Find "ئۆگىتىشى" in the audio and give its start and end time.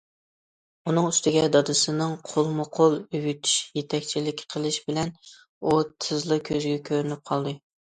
3.19-3.61